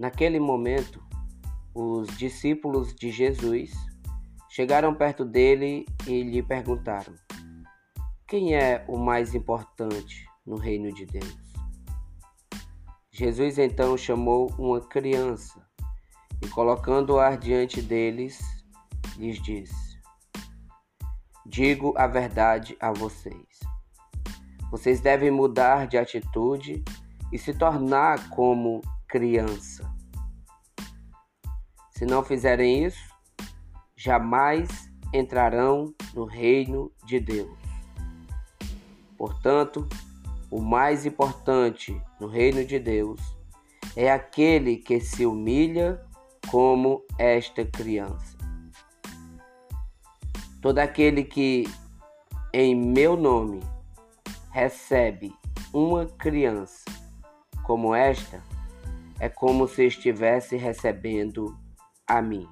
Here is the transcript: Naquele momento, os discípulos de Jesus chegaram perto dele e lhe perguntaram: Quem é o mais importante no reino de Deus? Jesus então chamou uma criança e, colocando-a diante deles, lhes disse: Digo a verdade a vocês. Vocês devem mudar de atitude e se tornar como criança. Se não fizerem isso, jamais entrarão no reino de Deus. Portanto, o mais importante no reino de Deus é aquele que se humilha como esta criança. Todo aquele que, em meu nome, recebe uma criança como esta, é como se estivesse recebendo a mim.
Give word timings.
Naquele 0.00 0.40
momento, 0.40 0.98
os 1.74 2.08
discípulos 2.16 2.94
de 2.94 3.10
Jesus 3.10 3.70
chegaram 4.48 4.94
perto 4.94 5.26
dele 5.26 5.84
e 6.06 6.22
lhe 6.22 6.42
perguntaram: 6.42 7.12
Quem 8.26 8.54
é 8.54 8.82
o 8.88 8.96
mais 8.96 9.34
importante 9.34 10.24
no 10.46 10.56
reino 10.56 10.90
de 10.90 11.04
Deus? 11.04 11.52
Jesus 13.12 13.58
então 13.58 13.94
chamou 13.94 14.50
uma 14.58 14.80
criança 14.80 15.62
e, 16.42 16.48
colocando-a 16.48 17.36
diante 17.36 17.82
deles, 17.82 18.40
lhes 19.18 19.38
disse: 19.42 20.00
Digo 21.44 21.92
a 21.94 22.06
verdade 22.06 22.74
a 22.80 22.90
vocês. 22.90 23.60
Vocês 24.70 25.02
devem 25.02 25.30
mudar 25.30 25.86
de 25.86 25.98
atitude 25.98 26.82
e 27.30 27.36
se 27.36 27.52
tornar 27.52 28.30
como 28.30 28.80
criança. 29.10 29.92
Se 31.90 32.06
não 32.06 32.22
fizerem 32.22 32.84
isso, 32.84 33.12
jamais 33.96 34.88
entrarão 35.12 35.92
no 36.14 36.24
reino 36.24 36.92
de 37.04 37.18
Deus. 37.18 37.58
Portanto, 39.18 39.88
o 40.48 40.60
mais 40.60 41.04
importante 41.04 42.00
no 42.20 42.28
reino 42.28 42.64
de 42.64 42.78
Deus 42.78 43.20
é 43.96 44.10
aquele 44.10 44.76
que 44.76 45.00
se 45.00 45.26
humilha 45.26 46.00
como 46.48 47.04
esta 47.18 47.64
criança. 47.64 48.38
Todo 50.62 50.78
aquele 50.78 51.24
que, 51.24 51.64
em 52.52 52.76
meu 52.76 53.16
nome, 53.16 53.60
recebe 54.50 55.34
uma 55.72 56.06
criança 56.06 56.84
como 57.64 57.94
esta, 57.94 58.42
é 59.20 59.28
como 59.28 59.68
se 59.68 59.84
estivesse 59.86 60.56
recebendo 60.56 61.46
a 62.08 62.22
mim. 62.22 62.48